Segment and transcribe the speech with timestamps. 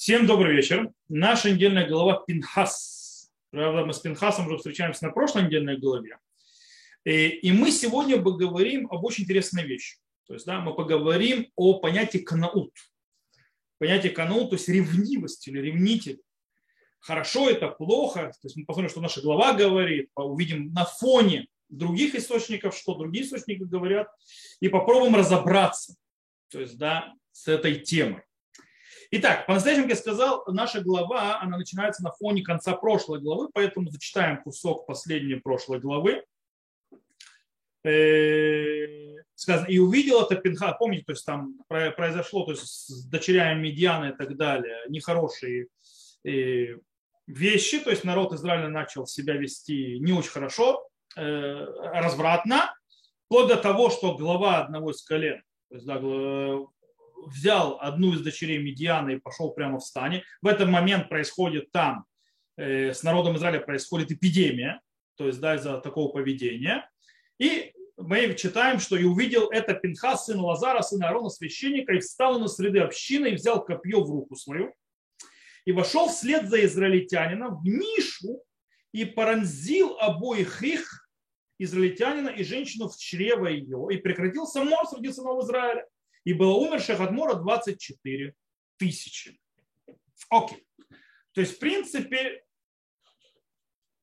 [0.00, 0.90] Всем добрый вечер.
[1.10, 3.30] Наша недельная глава Пинхас.
[3.50, 6.16] Правда, мы с Пинхасом уже встречаемся на прошлой недельной главе.
[7.04, 9.98] И, и мы сегодня поговорим об очень интересной вещи.
[10.26, 12.72] То есть, да, мы поговорим о понятии канаут.
[13.76, 16.22] Понятие канаут, то есть ревнивость или ревнитель.
[17.00, 18.32] Хорошо это, плохо.
[18.40, 23.26] То есть мы посмотрим, что наша глава говорит, увидим на фоне других источников, что другие
[23.26, 24.08] источники говорят,
[24.60, 25.94] и попробуем разобраться
[26.50, 28.22] то есть, да, с этой темой.
[29.12, 33.90] Итак, по-настоящему, как я сказал, наша глава, она начинается на фоне конца прошлой главы, поэтому
[33.90, 36.22] зачитаем кусок последней прошлой главы.
[37.82, 43.62] Э, сказано, и увидел это Пинха, помните, то есть там произошло, то есть с дочерями
[43.62, 45.66] Медиана и так далее, нехорошие
[46.24, 46.76] э,
[47.26, 50.86] вещи, то есть народ Израиля начал себя вести не очень хорошо,
[51.16, 51.64] э,
[51.94, 52.72] развратно,
[53.26, 55.98] вплоть до того, что глава одного из колен, то есть, да,
[57.26, 60.24] взял одну из дочерей Медиана и пошел прямо в стане.
[60.42, 62.04] В этот момент происходит там,
[62.56, 64.80] э, с народом Израиля происходит эпидемия,
[65.16, 66.88] то есть да, из-за такого поведения.
[67.38, 72.38] И мы читаем, что и увидел это Пинхас, сын Лазара, сын Аарона, священника, и встал
[72.38, 74.74] на среды общины, и взял копье в руку свою,
[75.64, 78.42] и вошел вслед за израильтянином в нишу,
[78.92, 81.08] и пронзил обоих их,
[81.58, 85.86] израильтянина и женщину в чрево ее, и прекратился мор среди сынов Израиля
[86.30, 88.34] и было умерших от мора 24
[88.76, 89.40] тысячи.
[90.28, 90.64] Окей.
[91.32, 92.44] То есть, в принципе,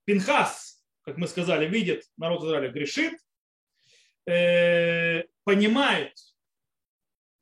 [0.03, 3.17] Пинхас, как мы сказали, видит, народ Израиля грешит,
[4.29, 6.17] э, понимает,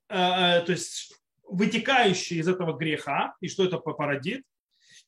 [0.10, 4.44] э, э, то есть вытекающие из этого греха и что это породит,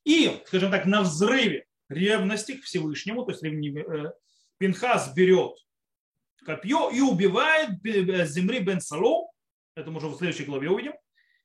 [0.04, 3.44] и, скажем так, на взрыве ревности к Всевышнему, то есть
[4.58, 5.56] Пинхас берет
[6.44, 7.80] копье и убивает
[8.28, 9.32] Земри бен Салу,
[9.78, 10.94] это мы уже в следующей главе увидим.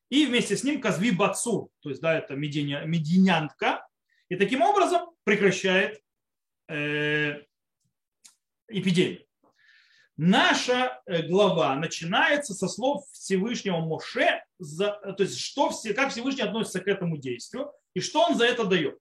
[0.08, 3.86] И вместе с ним Казви Бацур, то есть да, это мединя, мединянка.
[4.28, 6.00] И таким образом прекращает
[6.68, 7.42] э,
[8.68, 9.24] эпидемию.
[10.16, 16.80] Наша э, глава начинается со слов Всевышнего Моше, за, то есть что, как Всевышний относится
[16.80, 18.98] к этому действию и что он за это дает.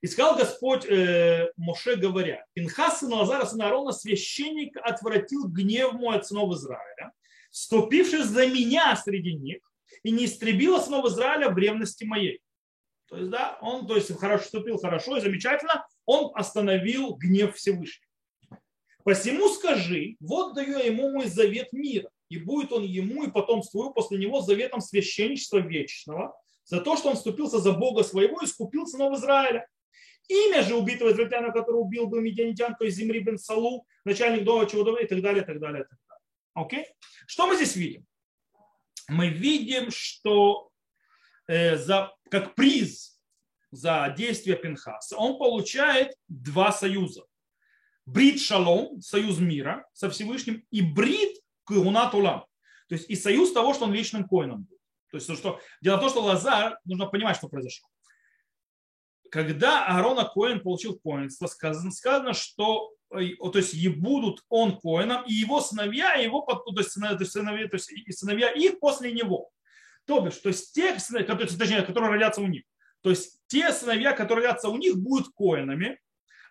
[0.00, 6.16] И сказал Господь э, Моше, говоря, Пинхас сын Лазара, сын Аарона, священник отвратил гнев мой
[6.16, 7.12] от сынов Израиля,
[7.58, 9.58] вступивший за меня среди них,
[10.04, 12.40] и не истребила снова Израиля в ревности моей.
[13.08, 18.06] То есть, да, он то есть, хорошо, вступил хорошо и замечательно, он остановил гнев Всевышнего.
[19.02, 24.18] Посему скажи, вот даю ему мой завет мира, и будет он ему и потомству после
[24.18, 29.18] него заветом священничества вечного, за то, что он вступился за Бога своего и скупил сынов
[29.18, 29.66] Израиля.
[30.28, 34.66] Имя же убитого израильтянина, который убил был медианитян, то есть Земри бен Салу, начальник дома
[34.66, 36.07] чего и так далее, и так далее, и так далее.
[36.54, 36.86] Окей?
[37.26, 38.06] Что мы здесь видим?
[39.08, 40.70] Мы видим, что
[41.46, 43.18] э, за, как приз
[43.70, 47.24] за действие Пинхаса он получает два союза.
[48.06, 52.46] Брит Шалом, союз мира со Всевышним, и Брит Кугунат Улам.
[52.88, 54.78] То есть и союз того, что он вечным коином был.
[55.10, 57.88] То есть что, дело в том, что Лазар, нужно понимать, что произошло.
[59.30, 65.32] Когда Аарона Коин получил коинство, сказано, сказано, что то есть и будут он коином, и
[65.32, 69.50] его сыновья, и его, то есть сыновья, то есть и сыновья их после него.
[70.06, 70.92] То бишь, то есть те,
[71.24, 72.64] которые, точнее, которые родятся у них.
[73.02, 75.98] То есть те сыновья, которые родятся у них, будут коинами,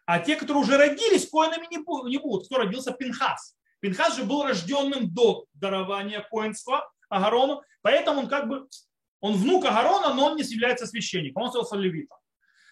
[0.05, 2.45] а те, которые уже родились, коинами не будут.
[2.45, 2.91] Кто родился?
[2.91, 3.57] Пинхас.
[3.79, 8.67] Пинхас же был рожденным до дарования коинства Агарону, поэтому он как бы,
[9.19, 12.17] он внук Агарона, но он не является священником, он остался левитом.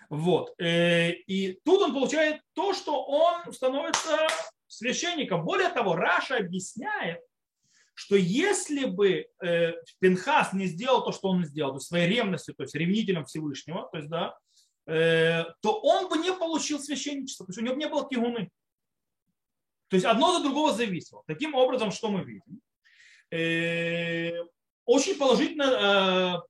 [0.09, 0.53] Вот.
[0.59, 4.27] Э, и тут он получает то, что он становится
[4.67, 5.43] священником.
[5.43, 7.21] Более того, Раша объясняет,
[7.93, 12.63] что если бы э, Пинхас не сделал то, что он сделал, то своей ревностью, то
[12.63, 14.37] есть ревнителем Всевышнего, то есть, да,
[14.87, 18.49] э, то он бы не получил священничество, то есть у него не было кигуны.
[19.87, 21.23] То есть одно за другого зависело.
[21.27, 22.59] Таким образом, что мы видим?
[24.85, 26.43] Очень положительно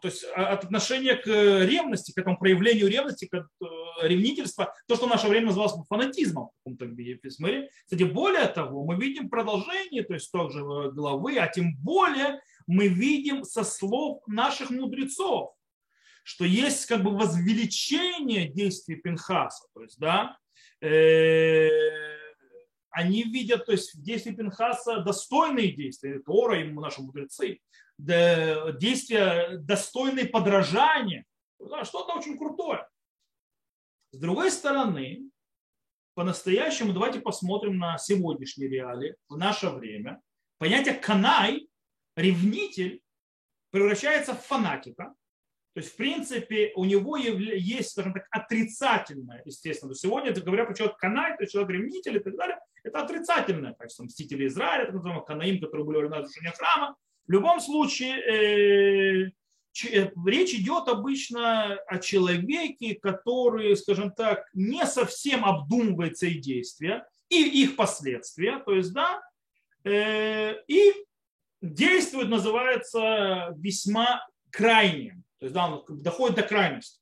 [0.00, 3.64] то есть а, от отношения к ревности, к этому проявлению ревности, к э,
[4.02, 7.68] ревнительства, то, что в наше время называлось фанатизмом в каком-то смысле.
[7.84, 12.88] Кстати, более того, мы видим продолжение, то есть тоже э, главы, а тем более мы
[12.88, 15.54] видим со слов наших мудрецов,
[16.22, 20.38] что есть как бы возвеличение действий Пинхаса, то есть, да,
[20.80, 21.68] э,
[22.90, 27.58] они видят, то есть действия Пинхаса достойные действия, Тора и наши мудрецы,
[27.98, 31.24] действия достойные подражания,
[31.82, 32.86] что-то очень крутое.
[34.12, 35.30] С другой стороны,
[36.14, 40.20] по-настоящему давайте посмотрим на сегодняшние реалии, в наше время.
[40.58, 41.68] Понятие канай,
[42.16, 43.02] ревнитель,
[43.70, 45.14] превращается в фанатика.
[45.74, 49.92] То есть, в принципе, у него есть, скажем так, отрицательное, естественно.
[49.92, 53.74] То сегодня, говоря про человека Канай, то есть человек ревнитель и так далее, это отрицательное
[53.74, 54.04] качество.
[54.04, 56.96] Мстители Израиля, так называемых Канаим, которые были на разрушение храма.
[57.26, 59.30] В любом случае, э,
[59.88, 67.62] э, речь идет обычно о человеке, который, скажем так, не совсем обдумывает свои действия и
[67.62, 68.58] их последствия.
[68.58, 69.22] То есть, да,
[69.84, 70.92] э, и
[71.62, 75.24] действует, называется, весьма крайним.
[75.38, 77.00] То есть, да, он доходит до крайности.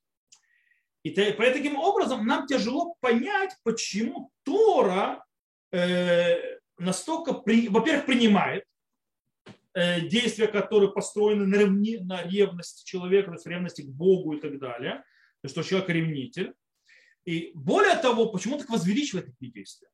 [1.03, 5.25] И таким образом нам тяжело понять, почему Тора
[6.79, 8.65] настолько, во-первых, принимает
[9.75, 15.03] действия, которые построены на, ревни, на ревности человека, на ревности к Богу и так далее,
[15.47, 16.55] что человек ревнитель.
[17.25, 19.89] И более того, почему так возвеличивает эти действия?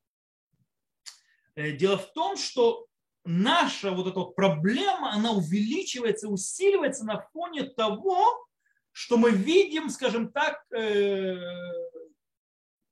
[1.54, 2.86] Э, дело в том, что
[3.24, 8.46] наша вот эта вот проблема, она увеличивается, усиливается на фоне того,
[8.92, 11.34] что мы видим, скажем так, э,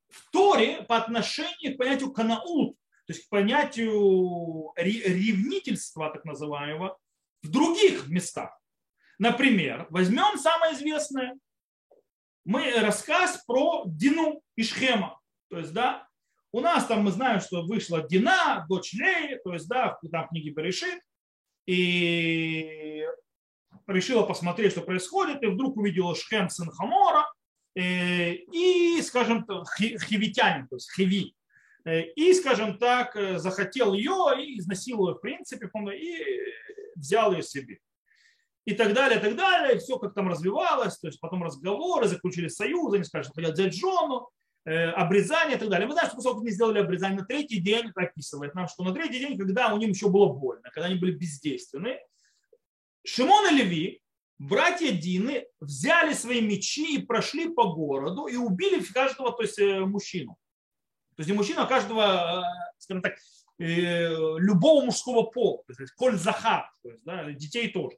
[0.09, 2.77] в Торе по отношению к понятию канаут,
[3.07, 6.99] то есть к понятию ревнительства, так называемого,
[7.43, 8.59] в других местах.
[9.19, 11.39] Например, возьмем самое известное,
[12.45, 15.21] мы рассказ про Дину и Шхема.
[15.49, 16.09] То есть, да,
[16.53, 20.51] у нас там мы знаем, что вышла Дина, дочь Леи, то есть, да, там книги
[20.51, 21.01] Берешит,
[21.67, 23.05] и
[23.87, 27.33] решила посмотреть, что происходит, и вдруг увидела Шхем, сын Хамора,
[27.77, 31.36] э, и, скажем, хивитянин, то есть хиви,
[31.87, 36.25] и, скажем так, э, захотел ее и изнасиловал, в принципе, и
[36.97, 37.79] взял ее себе.
[38.65, 42.49] И так далее, и так далее, все как там развивалось, то есть потом разговоры, заключили
[42.49, 44.29] союз, они сказали, что хотят взять жену,
[44.67, 45.87] Э, обрезание и так далее.
[45.87, 49.21] Мы знаем, что поскольку не сделали обрезание на третий день, описывает нам, что на третий
[49.21, 52.01] день, когда у них еще было больно, когда они были бездейственны,
[53.05, 54.03] Шимон и Леви,
[54.41, 59.85] братья Дины, взяли свои мечи и прошли по городу и убили каждого, то есть э,
[59.85, 60.37] мужчину.
[61.17, 62.43] То есть не мужчину, а каждого, э,
[62.79, 63.15] скажем так,
[63.59, 67.97] любого мужского пола, то есть коль захар, то есть да, детей тоже.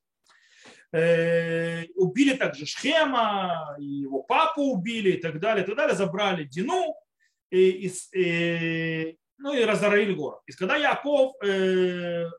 [0.93, 6.95] Э, убили также Шхема, его папу убили и так далее, и так далее, забрали Дину,
[7.51, 10.41] и, и, и, ну и разорили город.
[10.47, 12.31] И когда Яков э,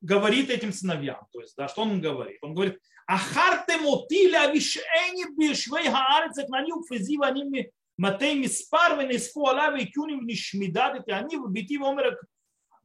[0.00, 2.38] говорит этим сыновьям, то есть, да, что он говорит?
[2.42, 10.13] Он говорит, ахарте мотиля вишени бишвей хаарец экнани упфези вани מתי מספר ונאספו עליו והקיוני
[10.13, 12.03] ונשמידדתי אני וביתי ואומר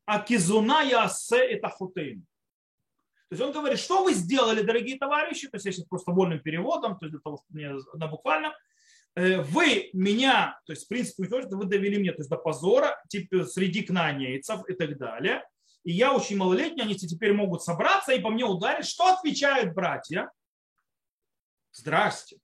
[0.08, 2.32] הכזונה יעשה את אחותינו
[3.32, 6.98] то есть он говорит, что вы сделали, дорогие товарищи, то есть если просто вольным переводом,
[6.98, 8.52] то есть для того, чтобы мне на буквальном,
[9.14, 13.46] э, вы меня, то есть в принципе, вы довели меня то есть до позора, типа
[13.46, 15.42] среди кнанейцев и так далее.
[15.82, 18.84] И я очень малолетний, они теперь могут собраться и по мне ударить.
[18.84, 20.30] Что отвечают братья?
[21.72, 22.36] Здрасте.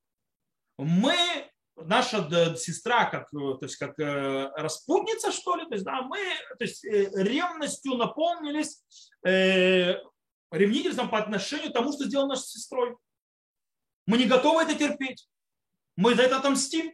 [0.78, 1.14] Мы,
[1.75, 6.19] наша сестра, как, то есть как э, распутница, что ли, то есть, да, мы
[6.57, 8.83] то есть, э, ревностью наполнились
[9.23, 12.95] ревнительством по отношению к тому, что сделал нашей сестрой.
[14.05, 15.27] Мы не готовы это терпеть.
[15.95, 16.93] Мы за это отомстим.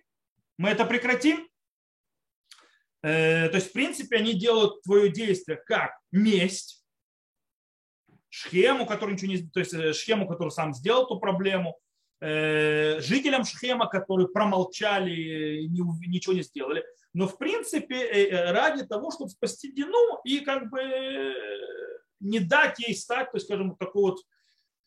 [0.57, 1.49] Мы это прекратим.
[3.01, 6.83] Э, то есть, в принципе, они делают твое действие как месть,
[8.31, 11.88] Шхему, который ничего не, то есть э, Шхему, который сам сделал эту проблему, э,
[12.21, 16.83] жителям Шхема, которые промолчали, ничего не сделали.
[17.13, 20.81] Но, в принципе, ради того, чтобы спасти Дину и как бы
[22.19, 24.19] не дать ей стать, то есть, скажем, такой вот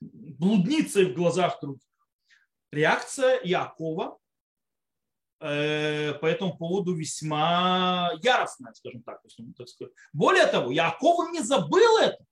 [0.01, 1.83] блудницей в глазах других.
[2.71, 4.19] Реакция Якова
[5.41, 9.21] э, по этому поводу весьма яростная, скажем так.
[10.13, 12.25] Более того, Яков не забыл это.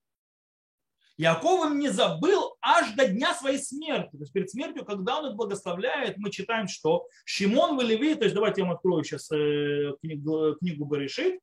[1.20, 4.12] Яков не забыл аж до дня своей смерти.
[4.12, 8.24] То есть перед смертью, когда он их благословляет, мы читаем, что Шимон в Леви, то
[8.24, 11.40] есть давайте я вам открою сейчас э, книгу, книгу Баришит,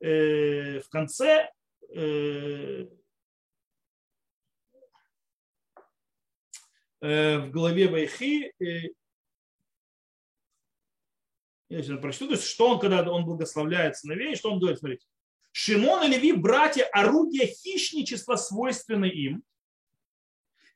[0.00, 1.50] э, в конце
[7.00, 8.52] Э, в главе Вайхи,
[11.68, 15.06] я сейчас прочту, то есть что он, когда он благословляет сыновей, что он говорит, смотрите.
[15.58, 19.42] Шимон и Леви, братья, орудия хищничества свойственны им.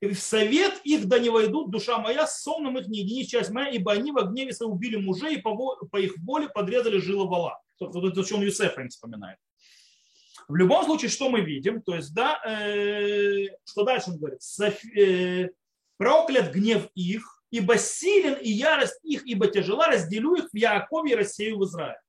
[0.00, 3.50] И в совет их да не войдут, душа моя, с сонным их не едини часть
[3.50, 7.60] моя, ибо они в гневе убили мужей и по, по их воле подрезали жилы вала.
[7.78, 9.36] Это что он Юсефа им вспоминает.
[10.48, 11.82] В любом случае, что мы видим?
[11.82, 14.40] То есть, да, э, что дальше он говорит?
[14.96, 15.50] Э,
[15.98, 21.16] проклят гнев их, ибо силен и ярость их, ибо тяжела, разделю их в Яакове и
[21.16, 22.00] рассею в Израиле.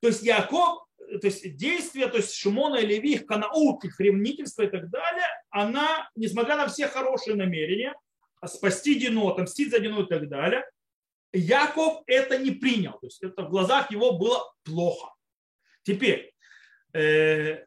[0.00, 0.84] То есть Яков,
[1.20, 5.26] то есть действие, то есть Шимона и Леви, их канаут, их ревнительство и так далее,
[5.50, 7.94] она, несмотря на все хорошие намерения,
[8.46, 10.64] спасти Дину, отомстить за Дину и так далее.
[11.32, 12.92] Яков это не принял.
[12.92, 15.12] То есть это в глазах его было плохо.
[15.82, 16.32] Теперь,
[16.92, 17.64] э,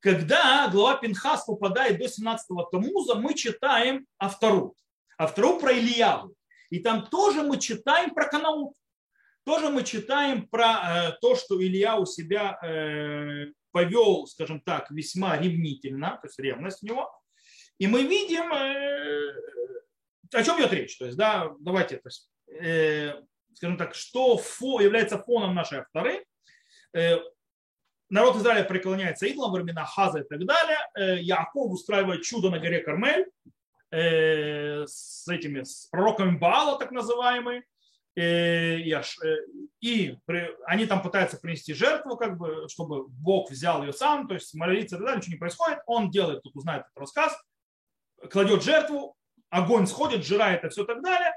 [0.00, 4.74] когда глава Пинхас попадает до 17-го Тамуза, мы читаем афтару.
[5.16, 6.34] Афтара про Ильягу.
[6.70, 8.74] И там тоже мы читаем про קנאות.
[9.48, 15.38] Тоже мы читаем про э, то, что Илья у себя э, повел, скажем так, весьма
[15.38, 17.10] ревнительно, то есть ревность у него.
[17.78, 19.34] И мы видим, э,
[20.34, 20.98] о чем идет речь.
[20.98, 22.30] То есть, да, давайте, то есть,
[23.54, 24.38] скажем так, что
[24.82, 26.26] является фоном нашей авторы.
[28.10, 31.22] Народ Израиля преклоняется идолам, времена Хаза и так далее.
[31.22, 33.24] Яков устраивает чудо на горе Кармель
[33.90, 37.62] с этими с пророками Баала, так называемые.
[38.18, 38.78] Э,
[39.80, 40.18] и
[40.66, 44.96] они там пытаются принести жертву, как бы, чтобы Бог взял ее сам, то есть молиться
[44.96, 45.78] и ничего не происходит.
[45.86, 47.40] Он делает, тут узнает этот рассказ,
[48.28, 49.16] кладет жертву,
[49.50, 51.32] огонь сходит, жирает это все и так далее.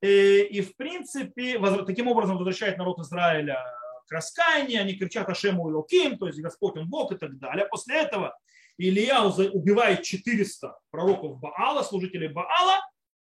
[0.00, 3.62] И, в принципе, таким образом возвращает народ Израиля
[4.08, 7.66] к раскаянию, они кричат Ашему и Луким, то есть Господь он Бог и так далее.
[7.66, 8.36] После этого
[8.78, 12.80] Илья убивает 400 пророков Баала, служителей Баала,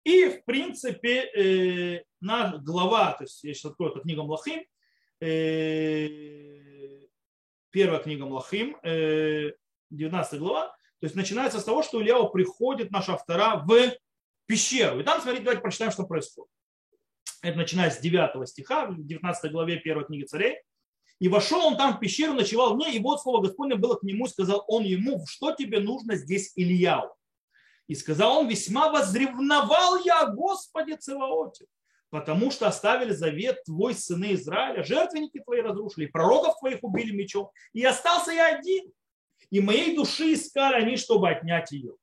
[0.04, 4.64] и, в принципе, э, на глава, то есть я сейчас открою эту книгу Млахим,
[5.20, 6.08] э,
[7.70, 9.52] первая книга Млахим, э,
[9.92, 10.68] 19 глава,
[11.00, 13.92] то есть начинается с того, что Ильяу приходит, наш автора, в
[14.46, 15.00] пещеру.
[15.00, 16.52] И там, смотрите, давайте прочитаем, что происходит.
[17.42, 20.58] Это начиная с 9 стиха, в 19 главе первой книги царей.
[21.20, 24.04] И вошел он там в пещеру, ночевал в ней, и вот слово Господне было к
[24.04, 27.16] нему, сказал он ему, что тебе нужно здесь, Ильяу?
[27.88, 31.66] И сказал он, весьма возревновал я о Господе Цеваоте,
[32.10, 37.84] потому что оставили завет твой, сыны Израиля, жертвенники твои разрушили, пророков твоих убили мечом, и
[37.84, 38.92] остался я один.
[39.50, 41.96] И моей души искали они, чтобы отнять ее.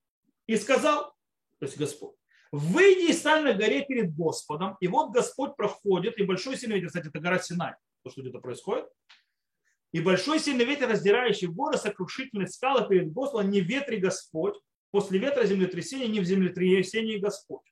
[0.46, 1.14] И сказал,
[1.58, 2.14] то есть Господь,
[2.52, 6.88] выйди и стань на горе перед Господом, и вот Господь проходит, и большой сильный ветер,
[6.88, 8.86] кстати, это гора Синай, то, что где-то происходит,
[9.92, 14.54] и большой сильный ветер, раздирающий горы, сокрушительные скалы перед Господом, не ветри Господь,
[14.90, 17.66] После ветра землетрясения не в землетрясении Господь.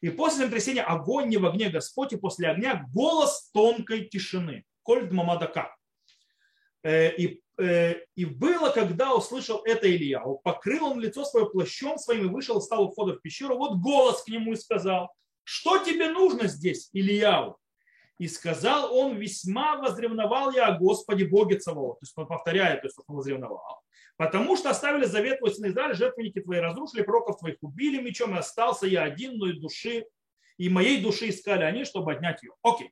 [0.00, 4.64] И после землетрясения огонь не в огне Господь, и после огня голос тонкой тишины.
[4.82, 5.74] Кольд Мамадака.
[6.82, 12.26] Э, и, э, и было, когда услышал это Илья, покрыл он лицо свое плащом своим
[12.26, 13.56] и вышел, стал у входа в пещеру.
[13.56, 17.56] Вот голос к нему и сказал, что тебе нужно здесь, Ильяу?
[18.18, 22.00] И сказал он, весьма возревновал я о Господе Боге Цаваот.
[22.00, 23.82] То есть он повторяет, то есть он возревновал.
[24.16, 28.38] Потому что оставили завет твой сын Израиль, жертвенники твои разрушили, пророков твоих убили мечом, и
[28.38, 30.06] остался я один, но и души,
[30.56, 32.52] и моей души искали они, чтобы отнять ее.
[32.62, 32.90] Окей.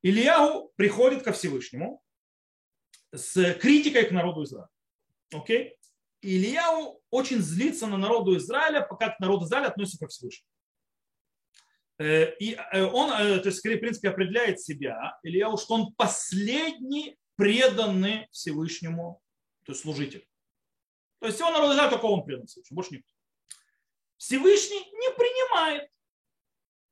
[0.00, 2.02] Ильяу приходит ко Всевышнему
[3.12, 4.68] с критикой к народу Израиля.
[5.32, 5.76] Окей?
[6.22, 10.48] Ильяу очень злится на народу Израиля, пока народ Израиля относится ко Всевышнему.
[11.98, 17.18] Э, и э, он, э, то есть, в принципе, определяет себя, Ильяу, что он последний
[17.36, 19.20] преданный Всевышнему,
[19.64, 20.26] то есть служитель.
[21.20, 23.12] То есть он народ Израиля, только он предан больше никто.
[24.16, 25.90] Всевышний не принимает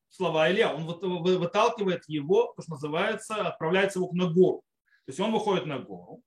[0.09, 4.63] слова Илья, он выталкивает его, то, что называется, отправляется его на гору.
[5.05, 6.23] То есть он выходит на гору,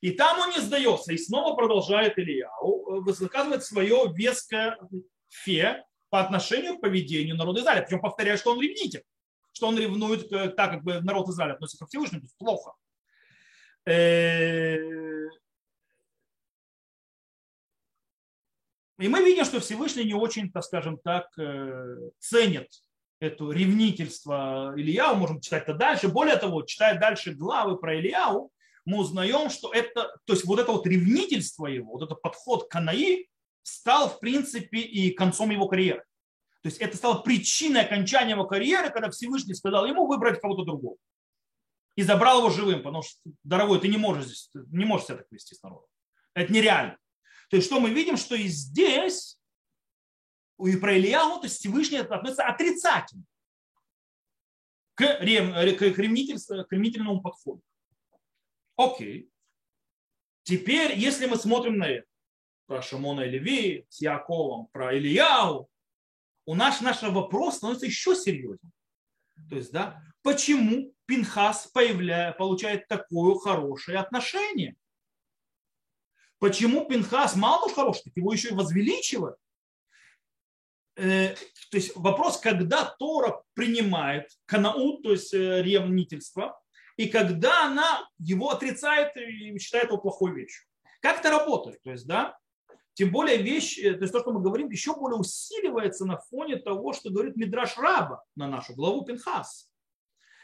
[0.00, 4.78] и там он не сдается, и снова продолжает Илья, высказывает свое веское
[5.28, 7.82] фе по отношению к поведению народа Израиля.
[7.82, 9.04] Причем повторяет, что он ревнитель,
[9.52, 12.72] что он ревнует так, как бы народ Израиля относится к Всевышнему, плохо.
[13.86, 14.76] Э,
[18.98, 22.68] и мы видим, что Всевышний не очень, так скажем так, э, ценит
[23.20, 26.08] это ревнительство Ильяу, можем читать это дальше.
[26.08, 28.50] Более того, читая дальше главы про Ильяу,
[28.86, 32.74] мы узнаем, что это, то есть вот это вот ревнительство его, вот этот подход к
[32.74, 33.29] Анаи
[33.62, 36.04] стал, в принципе, и концом его карьеры.
[36.62, 40.96] То есть это стало причиной окончания его карьеры, когда Всевышний сказал ему выбрать кого-то другого
[41.96, 45.26] и забрал его живым, потому что, дорогой, ты не можешь, здесь, не можешь себя так
[45.30, 45.88] вести с народом.
[46.34, 46.98] Это нереально.
[47.48, 49.38] То есть что мы видим, что и здесь,
[50.58, 53.24] и про Ильяу, то есть Всевышний относится отрицательно
[54.94, 57.62] к, рем, к, ревнительному подходу.
[58.76, 59.30] Окей.
[60.42, 62.06] Теперь, если мы смотрим на это,
[62.70, 65.68] про Шамона и Леви, с Яковом, про Ильяу,
[66.46, 68.72] у нас наш вопрос становится еще серьезнее.
[69.48, 74.76] То есть, да, почему Пинхас появляет, получает такое хорошее отношение?
[76.38, 79.34] Почему Пинхас мало уж хороший, так его еще и возвеличивает?
[80.94, 81.34] Э,
[81.72, 86.62] то есть вопрос, когда Тора принимает канаут, то есть э, ревнительство,
[86.96, 90.64] и когда она его отрицает и считает его плохой вещью.
[91.00, 91.82] Как это работает?
[91.82, 92.38] То есть, да,
[92.94, 96.56] Тем более вещь, э, то есть то, что мы говорим, еще более усиливается на фоне
[96.56, 99.70] того, что говорит Мидраш Раба на нашу главу Пинхас,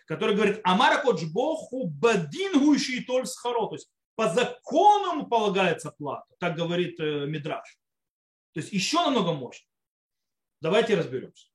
[0.06, 6.26] который говорит Амара Коджбоху Бадин Гуиши Толь Схаро, то есть по закону ему полагается плата,
[6.38, 7.78] так говорит э, Мидраш.
[8.54, 9.68] То есть еще намного мощнее.
[10.62, 11.48] Давайте разберемся.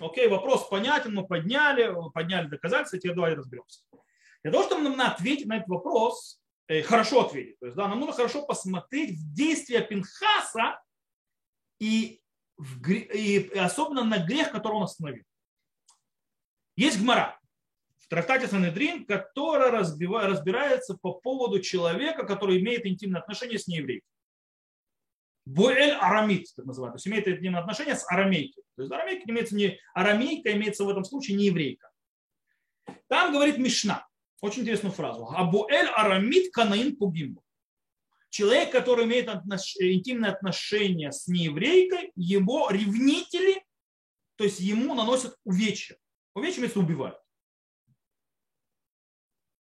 [0.00, 3.82] Окей, вопрос понятен, мы подняли, подняли доказательства, теперь давайте разберемся.
[4.42, 6.40] Для того, чтобы нам ответить на этот вопрос,
[6.86, 10.80] хорошо ответить, то есть, да, нам нужно хорошо посмотреть в действия Пинхаса
[11.78, 12.20] и,
[12.56, 15.24] в, и особенно на грех, который он остановил.
[16.76, 17.38] Есть гмара
[17.96, 24.08] в трактате Санедрин, которая разбирается по поводу человека, который имеет интимные отношения с нееврейкой.
[25.46, 28.62] Буэль арамит, так называют, то есть имеет интимные отношения с арамейкой.
[28.76, 31.90] То есть арамейка имеется не арамейка, имеется в этом случае не еврейка.
[33.08, 34.07] Там говорит Мишна,
[34.40, 35.28] очень интересную фразу.
[35.30, 37.42] Абуэль арамит канаин пугимбу.
[38.30, 39.76] Человек, который имеет отнош...
[39.76, 43.64] интимные отношения с нееврейкой, его ревнители,
[44.36, 45.96] то есть ему наносят увечья.
[46.34, 47.18] Увечья имеется убивают.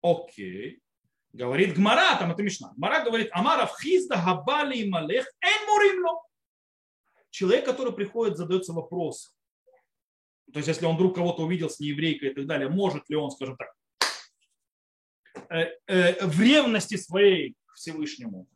[0.02, 0.82] Окей.
[1.34, 2.74] Говорит Гмара, там это Мишна.
[2.76, 6.24] Гмара говорит, Амара хизда габали и малех эн муримло.
[7.30, 9.34] Человек, который приходит, задается вопросом.
[10.52, 13.30] То есть, если он вдруг кого-то увидел с нееврейкой и так далее, может ли он,
[13.30, 13.77] скажем так,
[15.50, 18.48] в ревности своей к Всевышнему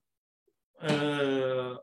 [0.81, 1.75] э,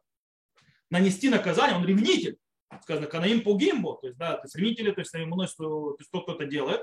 [0.90, 2.36] нанести наказание, он ревнитель,
[2.82, 6.24] сказано, канаим пугимбо, то есть, да, то есть ревнители, то есть, носит, то есть, тот,
[6.24, 6.82] кто это делает,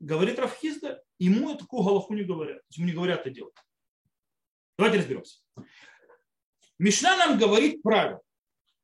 [0.00, 2.62] говорит Рафхизда, ему такую галаху не говорят.
[2.70, 3.54] Ему не говорят это делать.
[4.78, 5.40] Давайте разберемся.
[6.78, 8.20] Мишна нам говорит правило,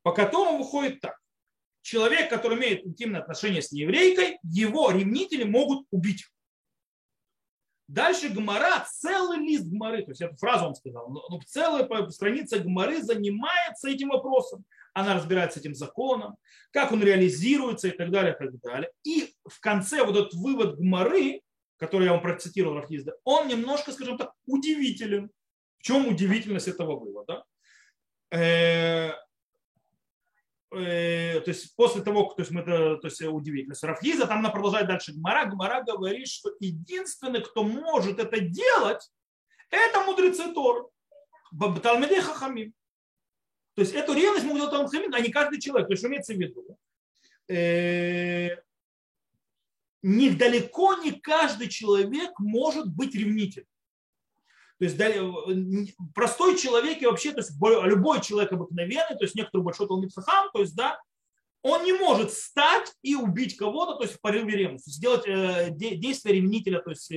[0.03, 1.19] по которому выходит так.
[1.83, 6.27] Человек, который имеет интимное отношение с нееврейкой, его ревнители могут убить.
[7.93, 13.03] Дальше Гмара, целый лист Гмары, то есть эту фразу он сказал, но целая страница Гмары
[13.03, 16.37] занимается этим вопросом она разбирается этим законом,
[16.71, 18.91] как он реализируется и так далее, и так далее.
[19.05, 21.41] И в конце вот этот вывод Гмары,
[21.79, 25.31] который я вам процитировал Рафизда, он немножко, скажем так, удивителен.
[25.79, 27.45] В чем удивительность этого вывода?
[30.75, 34.49] Э, то есть после того, то есть мы это, то есть удивительность Рафиза, там она
[34.49, 35.45] продолжает дальше Гмара.
[35.47, 39.11] Гмара говорит, что единственный, кто может это делать,
[39.71, 40.85] это мудрецы Торы.
[41.83, 42.73] Талмидей Хахамим.
[43.75, 45.89] То есть эту ревность могут делать Хамид, а не каждый человек.
[45.89, 46.79] То есть имеется в виду,
[47.49, 48.57] э,
[50.03, 53.67] недалеко не каждый человек может быть ревнителем.
[54.83, 57.53] То есть э, простой человек и вообще, то есть
[57.85, 61.01] любой человек обыкновенный, то есть некоторый большой Талмитсахам, то есть да,
[61.63, 66.35] он не может стать и убить кого-то, то есть в порыве ревности, сделать э, действие
[66.35, 67.09] ревнителя то есть,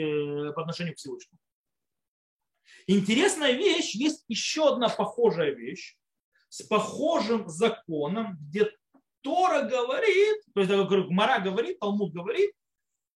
[0.54, 1.40] по отношению к Всевышнему.
[2.86, 5.98] Интересная вещь, есть еще одна похожая вещь,
[6.50, 8.70] с похожим законом, где
[9.22, 12.52] Тора говорит, то есть Мара говорит, Талмуд говорит,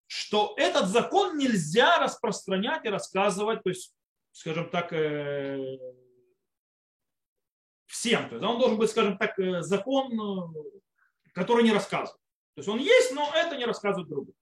[0.08, 3.94] что этот закон нельзя распространять и рассказывать, то есть,
[4.32, 5.78] скажем так, э,
[7.86, 8.30] всем.
[8.30, 10.80] То есть он должен быть, скажем так, э, закон, э,
[11.34, 12.22] который не рассказывает.
[12.56, 14.34] То есть он есть, но это не рассказывает другим.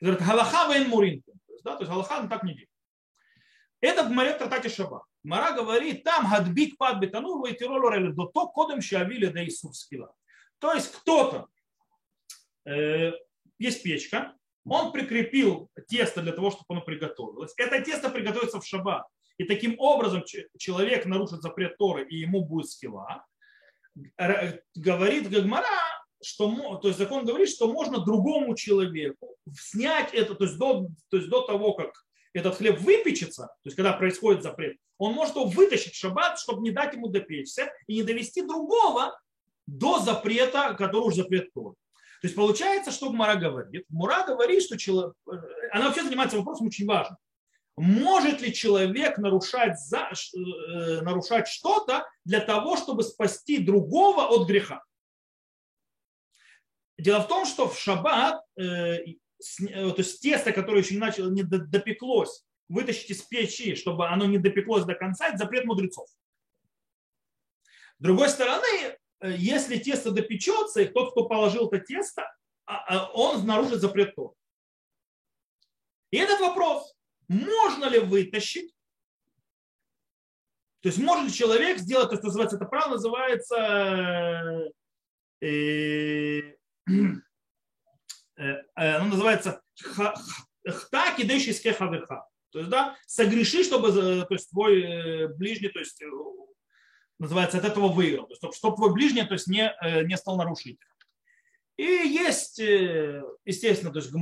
[0.00, 1.22] Говорит, Галаха вен мурин.
[1.22, 2.70] То есть, да, то есть Галаха так не делает.
[3.80, 5.04] Это в Маре Тратате Шаба.
[5.24, 10.14] Мара говорит, там гадбик пад бетанур вайтиролор до то кодом шавили да Иисус скила.
[10.58, 11.48] То есть кто-то,
[12.66, 13.12] э,
[13.58, 14.34] есть печка,
[14.66, 17.52] он прикрепил тесто для того, чтобы оно приготовилось.
[17.56, 19.06] Это тесто приготовится в шаббат.
[19.36, 20.24] И таким образом
[20.58, 23.24] человек нарушит запрет Торы, и ему будет скила.
[24.74, 25.66] Говорит Гагмара,
[26.22, 31.16] что, то есть закон говорит, что можно другому человеку снять это, то есть до, то
[31.16, 31.92] есть до того, как
[32.32, 36.62] этот хлеб выпечется, то есть когда происходит запрет, он может его вытащить в шаббат, чтобы
[36.62, 39.20] не дать ему допечься и не довести другого
[39.66, 41.74] до запрета, который уже запрет Торы.
[42.24, 43.84] То есть получается, что Мара говорит?
[43.90, 45.14] Мура говорит, что человек,
[45.72, 47.18] она вообще занимается вопросом очень важным.
[47.76, 54.82] Может ли человек нарушать, за, э, нарушать что-то для того, чтобы спасти другого от греха?
[56.96, 59.16] Дело в том, что в шаббат э,
[59.60, 64.26] Э, то есть тесто, которое еще не, начало, не допеклось, вытащить из печи, чтобы оно
[64.26, 66.08] не допеклось до конца, это запрет мудрецов.
[67.98, 72.22] С другой стороны, э, если тесто допечется, и тот, кто положил это тесто,
[72.66, 74.34] а, а, он нарушит запрет Тор.
[76.10, 76.94] И этот вопрос,
[77.28, 78.74] можно ли вытащить,
[80.80, 84.70] то есть может ли человек сделать, то, что называется, это право называется
[85.40, 86.54] э,
[88.36, 88.42] Э,
[88.76, 92.26] э, оно называется хта кидэши скехавеха.
[92.50, 96.00] То есть, да, согреши, чтобы то есть, твой э, ближний, то есть,
[97.18, 98.26] называется, от этого выиграл.
[98.26, 100.88] То есть, чтобы твой ближний то есть, не, э, не стал нарушителем.
[101.76, 104.12] И есть, э, естественно, то есть,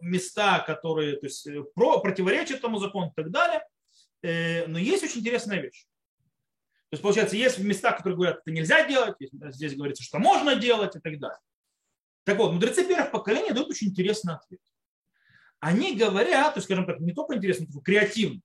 [0.00, 3.62] места, которые то есть, про, противоречат этому закону и так далее.
[4.68, 5.84] Но есть очень интересная вещь.
[6.90, 10.94] То есть, получается, есть места, которые говорят, это нельзя делать, здесь говорится, что можно делать
[10.94, 11.38] и так далее.
[12.24, 14.60] Так вот, мудрецы первых поколений дают очень интересный ответ.
[15.58, 18.40] Они говорят, то есть, скажем так, не только интересно, но креативно.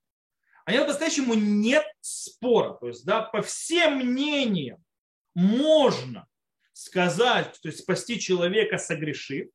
[0.68, 2.74] Они по-настоящему нет спора.
[2.74, 4.84] То есть, да, по всем мнениям
[5.34, 6.28] можно
[6.74, 9.50] сказать, то есть спасти человека, согрешив,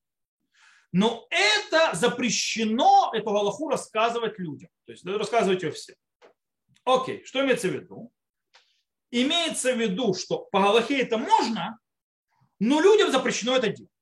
[0.90, 4.70] но это запрещено, эту Галаху рассказывать людям.
[4.86, 5.96] То есть рассказывать ее всем.
[6.84, 8.10] Окей, что имеется в виду?
[9.10, 11.78] Имеется в виду, что по Галахе это можно,
[12.58, 13.92] но людям запрещено это делать.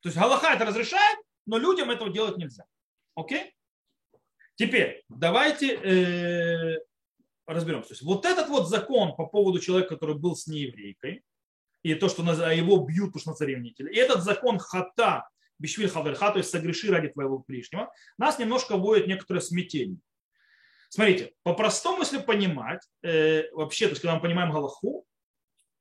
[0.00, 2.66] То есть Галаха это разрешает, но людям этого делать нельзя.
[3.14, 3.54] Окей?
[4.58, 6.78] Теперь давайте э,
[7.46, 7.90] разберемся.
[7.90, 11.22] То есть вот этот вот закон по поводу человека, который был с нееврейкой,
[11.84, 15.28] и то, что его бьют, потому что на царевнителя, и этот закон хата,
[15.60, 20.00] бишвиль хаверха, то есть согреши ради твоего ближнего, нас немножко вводит некоторое смятение.
[20.88, 25.06] Смотрите, по-простому, если понимать, э, вообще, то есть когда мы понимаем Галаху,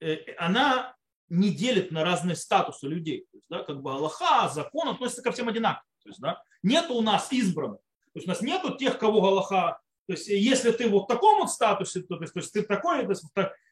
[0.02, 0.96] э, она
[1.30, 3.26] не делит на разные статусы людей.
[3.32, 5.84] То есть, да, как бы Аллаха, закон относится ко всем одинаково.
[6.04, 7.80] То есть, да, нет у нас избранных.
[8.18, 9.80] То есть у нас нету тех, кого Галаха.
[10.08, 13.04] То есть если ты вот в таком вот статусе, то, есть, то есть ты такой,
[13.04, 13.24] то есть,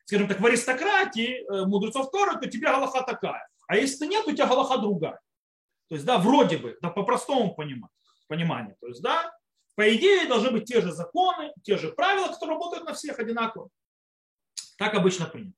[0.06, 3.48] скажем так, в аристократии э, мудрецов Торы, то тебе Галаха такая.
[3.68, 5.20] А если ты нет, у тебя Галаха другая.
[5.90, 7.56] То есть, да, вроде бы, да, по простому
[8.28, 8.76] пониманию.
[8.82, 9.36] То есть, да,
[9.74, 13.70] по идее должны быть те же законы, те же правила, которые работают на всех одинаково.
[14.78, 15.58] Так обычно принято.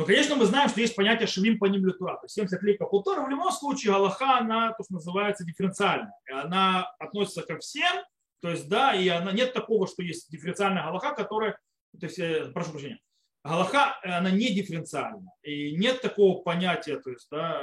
[0.00, 2.14] Но, конечно, мы знаем, что есть понятие шевим по ним литура.
[2.14, 3.20] То есть 70 лей капутора.
[3.20, 6.14] В любом случае Галаха, она, то, что называется, дифференциальная.
[6.26, 8.02] И она относится ко всем.
[8.40, 11.58] То есть, да, и она, нет такого, что есть дифференциальная Галаха, которая,
[12.00, 12.98] то есть, э, прошу прощения,
[13.44, 15.30] Галаха, она не дифференциальна.
[15.42, 17.60] И нет такого понятия, то есть, да,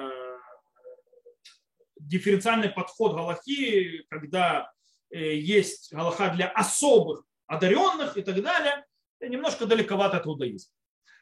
[2.00, 4.72] дифференциальный подход Галахи, когда
[5.10, 8.86] э, есть Галаха для особых одаренных и так далее,
[9.22, 10.72] немножко далековато от иудаизма.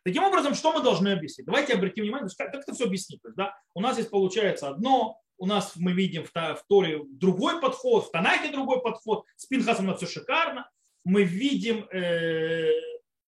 [0.06, 1.48] Таким образом, что мы должны объяснить?
[1.48, 3.20] Давайте обратим внимание, как, как это все объяснить.
[3.36, 8.06] Да, у нас здесь получается одно, у нас мы видим в, в Торе другой подход,
[8.06, 10.70] в Танахе другой подход, с Пинхасом на все шикарно.
[11.06, 12.70] Мы видим, э,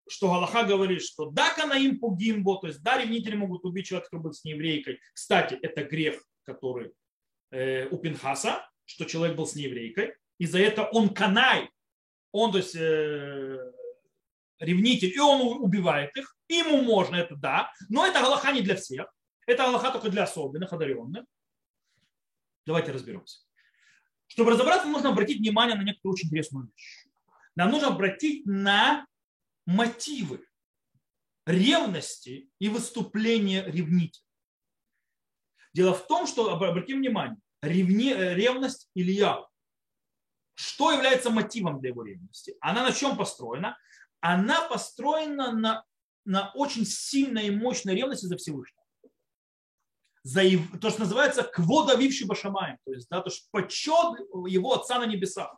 [0.07, 4.11] что Галаха говорит, что да, канаим по гимбо, то есть да, ревнители могут убить человека,
[4.11, 5.01] который был с нееврейкой.
[5.15, 6.93] Кстати, это грех, который
[7.53, 10.13] э, у Пинхаса, что человек был с нееврейкой.
[10.39, 11.71] И за это он канай,
[12.33, 13.73] он, то есть, э,
[14.59, 19.07] ревнитель, и он убивает их, ему можно, это да, но это Галаха не для всех,
[19.47, 21.25] это Галаха только для особенных, одаренных.
[22.65, 23.41] Давайте разберемся.
[24.27, 27.07] Чтобы разобраться, нужно обратить внимание на некоторую очень интересную вещь.
[27.55, 29.07] Нам нужно обратить на
[29.67, 30.45] мотивы
[31.47, 34.25] ревности и выступления ревнителя.
[35.73, 39.47] Дело в том, что, обратим внимание, ревни, ревность Илья,
[40.55, 42.57] что является мотивом для его ревности?
[42.61, 43.77] Она на чем построена?
[44.33, 45.85] Она построена на,
[46.25, 48.83] на очень сильной и мощной ревности за Всевышнего.
[50.25, 54.99] За его, то, что называется кводавивший башамаем, то есть да, то, что почет его отца
[54.99, 55.57] на небесах,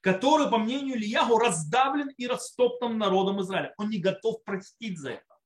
[0.00, 3.74] который, по мнению Ильяху, раздавлен и растоптан народом Израиля.
[3.76, 5.36] Он не готов простить за это.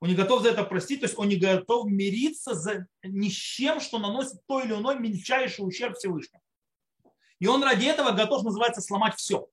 [0.00, 3.34] Он не готов за это простить, то есть он не готов мириться за ни с
[3.34, 6.42] чем, что наносит то или иной мельчайший ущерб Всевышнему.
[7.38, 9.48] И он ради этого готов, называется, сломать все.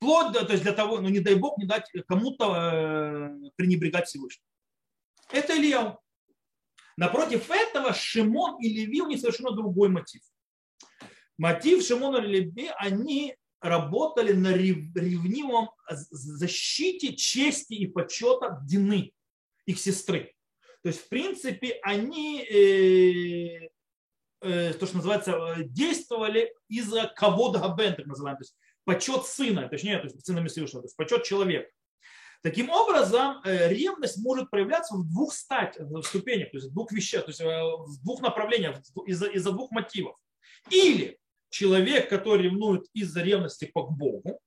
[0.00, 4.08] Вплоть до, то есть для того, ну не дай Бог, не дать кому-то э, пренебрегать
[4.08, 4.42] Всевышним.
[5.30, 5.98] Это Илья.
[6.96, 10.22] Напротив этого Шимон и Леви у них совершенно другой мотив.
[11.36, 19.12] Мотив Шимона и Леви, они работали на ревнимом защите чести и почета Дины,
[19.66, 20.34] их сестры.
[20.82, 23.68] То есть, в принципе, они, э,
[24.40, 28.38] э, то, что называется, э, действовали из-за кого-то так называемый.
[28.38, 28.56] То есть,
[28.90, 31.70] почет сына, точнее, то есть сына Всевышнего, то есть почет человека.
[32.42, 36.90] Таким образом, э, ревность может проявляться в двух стадиях, в ступенях, то есть в двух
[36.90, 40.16] вещах, то есть э, в двух направлениях, из-за, из-за двух мотивов.
[40.70, 44.40] Или человек, который ревнует из-за ревности к Богу,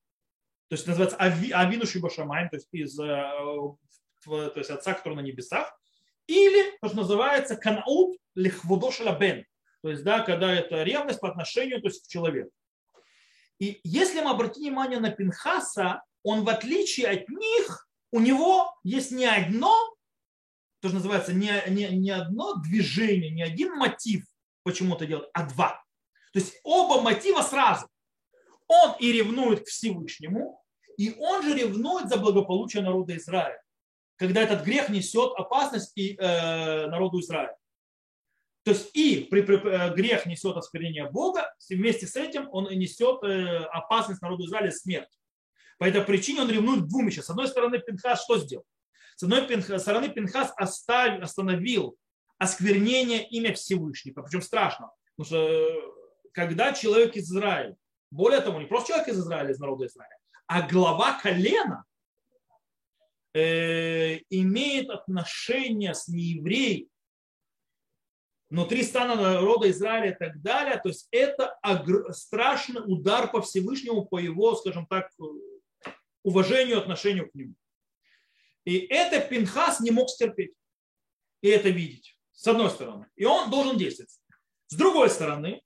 [0.68, 3.06] то есть называется ави, Авину Шибашамайн, то есть из э,
[4.26, 5.74] то есть отца, который на небесах,
[6.28, 9.46] или то, что называется канаут лихвудошеля бен,
[9.84, 12.52] то есть да, когда это ревность по отношению то есть, к человеку.
[13.60, 19.12] И если мы обратим внимание на Пинхаса, он в отличие от них, у него есть
[19.12, 19.76] не одно,
[20.82, 24.26] то, что называется, не, не, не одно движение, не один мотив
[24.64, 25.84] почему то делать, а два.
[26.34, 27.88] То есть оба мотива сразу.
[28.68, 30.62] Он и ревнует к Всевышнему,
[30.98, 33.62] И он же ревнует за благополучие народа Израиля,
[34.16, 37.56] когда этот грех несет опасность и, э, народу Израиля.
[38.64, 43.22] То есть и при, при, э, грех несет осквернение Бога, вместе с этим он несет
[43.24, 45.10] э, опасность народу Израиля смерть.
[45.78, 47.26] По этой причине он ревнует двум вещам.
[47.26, 48.66] С одной стороны, Пинхас что сделал?
[49.18, 49.46] С одной
[49.80, 51.98] стороны, Пинхас оставил, остановил
[52.38, 54.22] осквернение имя Всевышнего.
[54.22, 54.92] Причем страшно.
[55.18, 55.82] Потому что э,
[56.32, 57.76] когда человек из Израиля,
[58.12, 61.84] более того, не просто человек из Израиля, из народа Израиля, а глава колена
[63.34, 66.88] имеет отношение с неевреем,
[68.54, 70.80] внутри стана народа Израиля и так далее.
[70.80, 71.58] То есть это
[72.12, 75.10] страшный удар по Всевышнему, по его, скажем так,
[76.22, 77.56] уважению, отношению к нему.
[78.64, 80.54] И это Пинхас не мог стерпеть
[81.42, 83.08] и это видеть, с одной стороны.
[83.16, 84.12] И он должен действовать.
[84.68, 85.64] С другой стороны,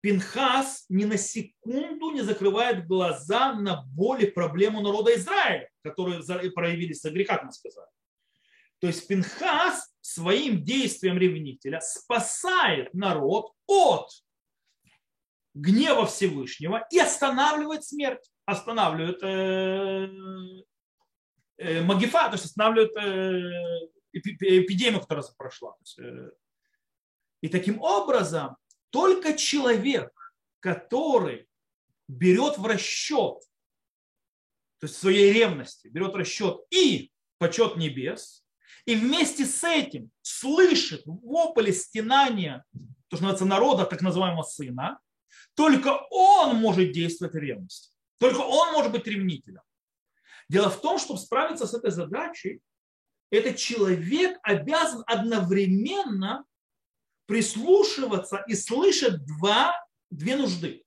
[0.00, 6.20] Пинхас ни на секунду не закрывает глаза на боли, проблему народа Израиля, которые
[6.50, 7.88] проявились за греха, как мы сказали.
[8.80, 14.10] То есть Пинхас своим действием ревнителя спасает народ от
[15.54, 20.08] гнева Всевышнего и останавливает смерть, останавливает э,
[21.58, 25.74] э, магифа, то есть останавливает э, эпидемию, которая прошла.
[26.00, 26.30] Э,
[27.40, 28.56] и таким образом
[28.90, 30.12] только человек,
[30.60, 31.48] который
[32.06, 33.40] берет в расчет,
[34.78, 38.44] то есть своей ревности, берет в расчет и почет небес,
[38.88, 42.64] и вместе с этим слышит вопль стенания,
[43.08, 44.98] то, что называется народа, так называемого сына,
[45.54, 47.92] только он может действовать ревность.
[48.18, 49.60] Только он может быть ревнителем.
[50.48, 52.62] Дело в том, чтобы справиться с этой задачей,
[53.30, 56.46] этот человек обязан одновременно
[57.26, 59.74] прислушиваться и слышать два,
[60.08, 60.82] две нужды.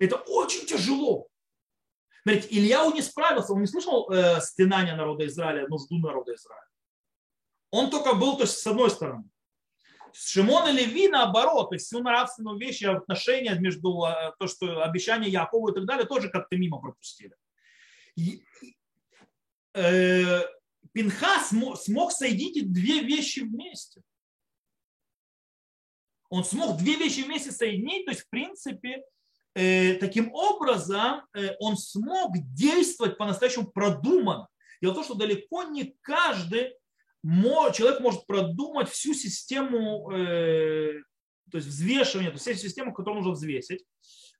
[0.00, 1.29] Это очень тяжело.
[2.22, 6.66] Смотрите, Ильяу не справился, он не слышал э, стенания народа Израиля, нужду народа Израиля.
[7.70, 9.24] Он только был, то есть, с одной стороны.
[10.12, 15.30] Шимон и Леви наоборот, то есть всю нравственную вещь отношения между э, то, что обещание
[15.30, 17.34] Якову и так далее, тоже как-то мимо пропустили.
[18.16, 18.44] И,
[19.74, 20.42] э,
[20.92, 24.02] Пинхас смог соединить две вещи вместе.
[26.28, 29.04] Он смог две вещи вместе соединить, то есть, в принципе,
[29.54, 34.48] таким образом э, он смог действовать по-настоящему продуманно.
[34.80, 36.74] Дело в том, что далеко не каждый
[37.22, 41.02] человек может продумать всю систему, э,
[41.50, 43.84] то есть взвешивания, то есть всю систему, которую нужно взвесить.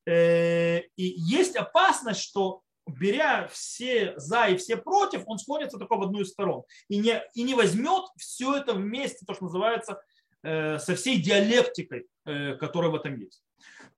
[0.06, 6.20] И есть опасность, что беря все за и все против, он склонится только в одну
[6.22, 10.00] из сторон и не, и не возьмет все это вместе, то, что называется,
[10.42, 13.42] со всей диалектикой, которая в этом есть.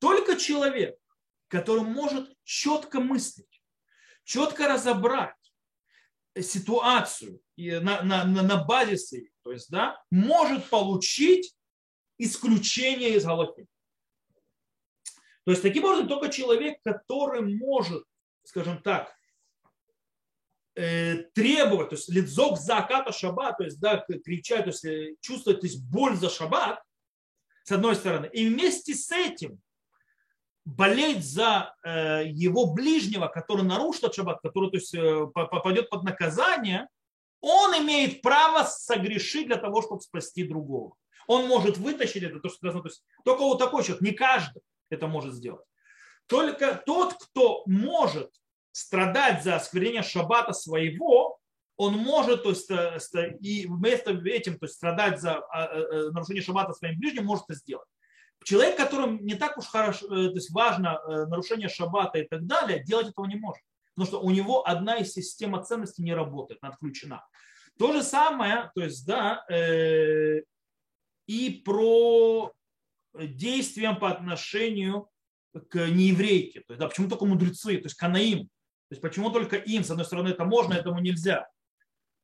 [0.01, 0.97] Только человек,
[1.53, 3.63] который может четко мыслить,
[4.25, 5.37] четко разобрать
[6.41, 11.55] ситуацию на, на, на, на базисе, то есть, да, может получить
[12.17, 13.67] исключение из Галахи.
[15.45, 18.03] То есть, таким образом, только человек, который может,
[18.45, 19.15] скажем так,
[20.75, 25.61] э, требовать, то есть лицок заката шаббат, то есть да, кричать, то есть э, чувствовать
[25.61, 26.83] то есть боль за шаббат,
[27.65, 29.61] с одной стороны, и вместе с этим
[30.65, 36.89] болеть за э, его ближнего, который нарушил шаббат, который то есть, э, попадет под наказание,
[37.41, 40.95] он имеет право согрешить для того, чтобы спасти другого.
[41.27, 45.07] Он может вытащить это, то, что то есть, только вот такой человек, не каждый это
[45.09, 45.65] может сделать.
[46.27, 48.31] Только тот, кто может
[48.71, 51.39] страдать за осквернение шаббата своего,
[51.77, 52.99] он может, то есть, э,
[53.41, 57.89] и вместо этим, то есть, страдать за а, нарушение шаббата своим ближним, может это сделать.
[58.45, 62.47] Человек, которому не так уж хорошо, э, то есть важно э, нарушение шаббата и так
[62.47, 63.63] далее, делать этого не может.
[63.95, 67.27] Потому что у него одна из систем ценностей не работает, она отключена.
[67.79, 70.43] То же самое, то есть, да, э,
[71.27, 72.53] и про
[73.15, 75.09] действиям по отношению
[75.69, 76.61] к нееврейке.
[76.61, 78.49] То есть, да, почему только мудрецы, то есть канаим.
[78.89, 81.49] То есть почему только им, с одной стороны, это можно, этому нельзя.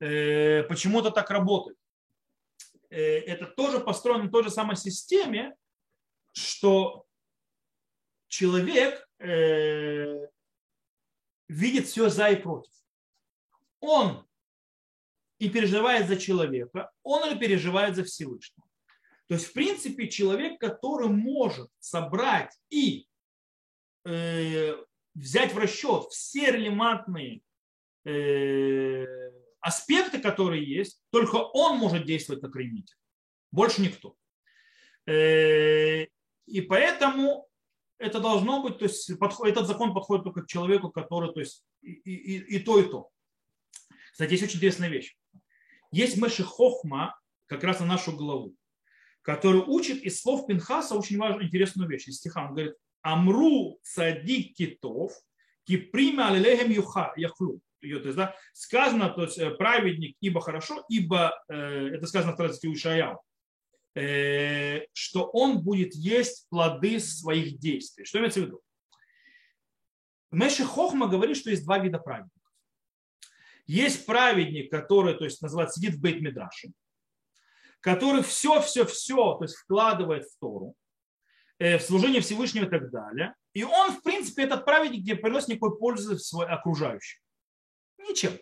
[0.01, 1.79] Э, почему это так работает?
[2.91, 5.55] Э, это тоже построено на той же самой системе,
[6.39, 7.07] что
[8.29, 10.27] человек э,
[11.49, 12.73] видит все за и против.
[13.81, 14.27] Он
[15.39, 18.67] и переживает за человека, он и переживает за Всевышнего.
[19.29, 23.07] То есть, в принципе, человек, который может собрать и
[24.05, 24.75] э,
[25.15, 27.43] взять в расчет все релевантные
[28.05, 29.07] э,
[29.61, 32.97] аспекты, которые есть, только он может действовать как ревнитель.
[33.53, 34.17] Больше никто.
[35.07, 36.07] Э,
[36.49, 37.47] и поэтому
[37.99, 41.91] это должно быть, то есть этот закон подходит только к человеку, который, то есть и,
[41.91, 43.11] и, и то, и то.
[44.13, 45.17] Кстати, есть очень интересная вещь.
[45.91, 48.55] Есть Меши Хохма, как раз на нашу главу,
[49.23, 52.09] который учит из слов Пинхаса очень важную, интересную вещь.
[52.09, 55.13] Из стиха он говорит, Амру цадик китов,
[55.65, 56.71] киприма алилехем
[57.17, 57.61] яхлу.
[57.81, 61.55] То есть, да, сказано, то есть э, праведник, ибо хорошо, ибо, э,
[61.95, 63.21] это сказано в традиции Ишаяу,
[64.93, 68.05] что он будет есть плоды своих действий.
[68.05, 68.61] Что имеется в виду?
[70.31, 72.35] Меши Хохма говорит, что есть два вида праведников.
[73.67, 76.69] Есть праведник, который, то есть, называется, сидит в бейт Медраше,
[77.81, 80.75] который все-все-все, то есть вкладывает в Тору,
[81.59, 83.35] в служение Всевышнего и так далее.
[83.53, 87.21] И он, в принципе, этот праведник не приносит никакой пользы в свой окружающим.
[87.99, 88.39] Ничем.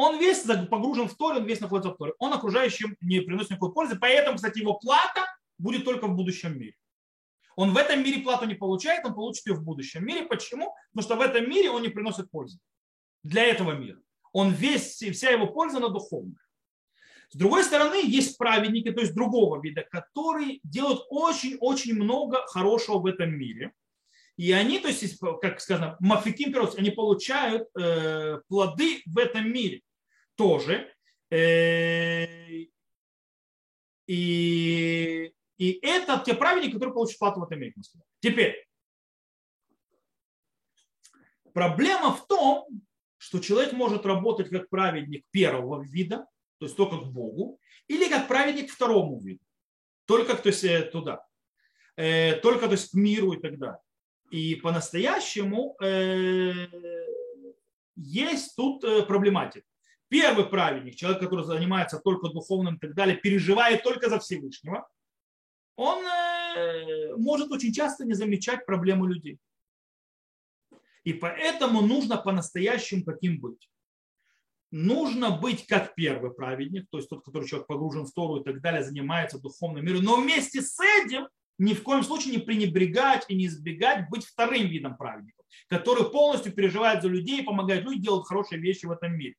[0.00, 2.12] Он весь погружен в Торе, он весь находится в Торе.
[2.20, 5.26] Он окружающим не приносит никакой пользы, поэтому, кстати, его плата
[5.58, 6.76] будет только в будущем мире.
[7.56, 10.24] Он в этом мире плату не получает, он получит ее в будущем мире.
[10.24, 10.72] Почему?
[10.92, 12.60] Потому что в этом мире он не приносит пользы.
[13.24, 13.98] Для этого мира.
[14.32, 16.38] Он весь, вся его польза на духовную.
[17.30, 23.06] С другой стороны, есть праведники, то есть другого вида, которые делают очень-очень много хорошего в
[23.06, 23.72] этом мире.
[24.36, 29.82] И они, то есть, как сказано, мафиким они получают э, плоды в этом мире
[30.38, 30.90] тоже.
[31.30, 32.24] Э,
[34.06, 37.74] и, и это те праведники, которые получат плату в этом мире.
[38.20, 38.66] Теперь,
[41.52, 42.66] проблема в том,
[43.18, 46.24] что человек может работать как праведник первого вида,
[46.58, 49.44] то есть только к Богу, или как праведник второму виду,
[50.06, 51.26] только то есть, э, туда,
[51.96, 53.80] э, только то есть, к миру и так далее.
[54.30, 55.76] И по-настоящему
[57.96, 59.67] есть тут проблематика.
[60.08, 64.88] Первый праведник, человек, который занимается только духовным и так далее, переживает только за Всевышнего,
[65.76, 66.04] он
[67.16, 69.38] может очень часто не замечать проблемы людей.
[71.04, 73.68] И поэтому нужно по-настоящему каким быть
[74.70, 78.60] нужно быть как первый праведник, то есть тот, который человек погружен в Тору и так
[78.60, 83.34] далее, занимается духовным миром, но вместе с этим ни в коем случае не пренебрегать и
[83.34, 88.60] не избегать быть вторым видом праведников, который полностью переживает за людей, помогает людям делать хорошие
[88.60, 89.34] вещи в этом мире.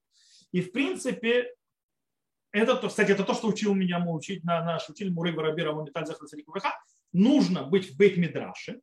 [0.51, 1.53] И в принципе,
[2.51, 6.05] это, кстати, это то, что учил меня мой учитель, наш учитель Мурей Барабира Металь
[7.11, 8.79] Нужно быть в бейт Мидраше,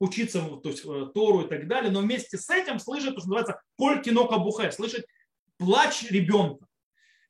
[0.00, 3.28] учиться то есть, э, Тору и так далее, но вместе с этим слышать то, что
[3.28, 5.04] называется коль кинока бухе, слышать
[5.56, 6.66] плач ребенка.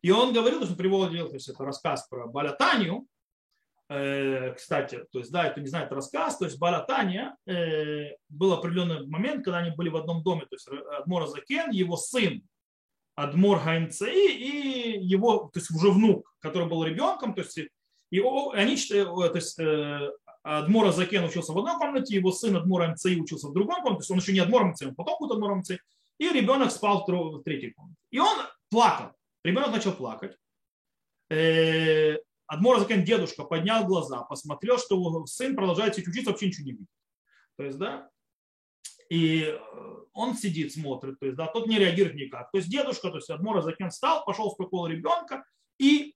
[0.02, 3.06] И он говорил, что приводил, то есть это рассказ про Балатанию,
[3.88, 8.52] э, кстати, то есть, да, это не знаю, это рассказ, то есть Балатания э, был
[8.52, 12.42] определенный момент, когда они были в одном доме, то есть Адмор Закен, его сын
[13.20, 18.20] Адмор Хаймцей и его, то есть уже внук, который был ребенком, то есть и
[18.54, 19.58] они, э, то есть
[20.42, 24.00] Адмора Закен учился в одной комнате, его сын Адмора МЦИ учился в другом комнате, то
[24.00, 25.78] есть он еще не Адмор МЦИ, он потом будет Адмор МЦИ,
[26.18, 28.00] и ребенок спал в третьей комнате.
[28.10, 28.38] И он
[28.70, 29.12] плакал.
[29.44, 30.36] Ребенок начал плакать.
[31.30, 36.88] Э, Адмор Закен, дедушка, поднял глаза, посмотрел, что сын продолжает учиться, вообще ничего не видит.
[37.56, 38.08] То есть, да,
[39.10, 42.50] и э, он сидит, смотрит, то есть, да, тот не реагирует никак.
[42.50, 45.44] То есть дедушка, то есть Адмора Закен встал, пошел, успокоил ребенка
[45.78, 46.14] и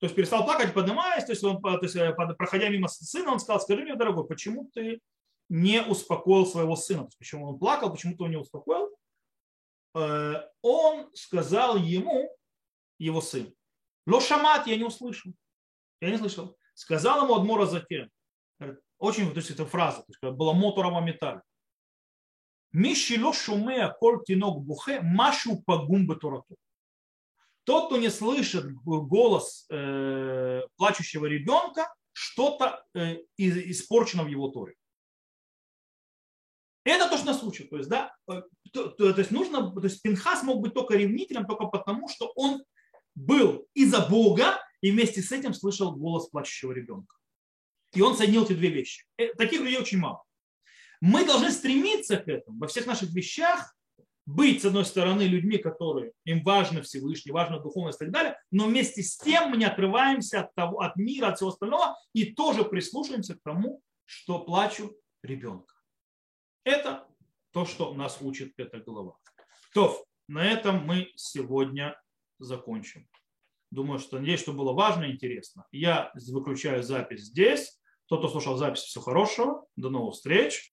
[0.00, 3.40] то есть перестал плакать, поднимаясь, то есть, он, то есть э, проходя мимо сына, он
[3.40, 5.00] сказал, скажи мне, дорогой, почему ты
[5.48, 7.00] не успокоил своего сына.
[7.00, 8.90] То есть, почему он плакал, почему ты его не успокоил?
[9.94, 12.28] Э, он сказал ему,
[12.98, 13.54] его сын,
[14.06, 15.32] Лошамат я не услышал.
[16.00, 16.56] Я не слышал.
[16.74, 18.10] Сказал ему Адмора Закен.
[18.98, 21.40] Очень, то есть это фраза, то есть была моторова металь.
[22.74, 26.56] Миши шумея коль тинок бухе машу пагум бетурату.
[27.62, 34.74] Тот, кто не слышит голос э, плачущего ребенка, что-то э, испорчено в его торе.
[36.84, 37.70] Это то, что нас учат.
[37.70, 40.96] То есть, да, э, то, то, то есть нужно, то есть Пинхас мог быть только
[40.96, 42.64] ревнителем, только потому, что он
[43.14, 47.14] был из-за Бога и вместе с этим слышал голос плачущего ребенка.
[47.94, 49.06] И он соединил эти две вещи.
[49.16, 50.23] Э, таких людей очень мало.
[51.06, 53.76] Мы должны стремиться к этому во всех наших вещах,
[54.24, 58.68] быть, с одной стороны, людьми, которые им важно Всевышний, важно духовность и так далее, но
[58.68, 62.64] вместе с тем мы не отрываемся от, того, от мира, от всего остального и тоже
[62.64, 65.74] прислушаемся к тому, что плачу ребенка.
[66.64, 67.06] Это
[67.52, 69.18] то, что нас учит эта глава.
[69.74, 72.00] То, на этом мы сегодня
[72.38, 73.06] закончим.
[73.70, 75.66] Думаю, что надеюсь, что было важно и интересно.
[75.70, 77.78] Я выключаю запись здесь.
[78.06, 79.66] Тот, кто слушал запись, всего хорошего.
[79.76, 80.62] До новых встреч.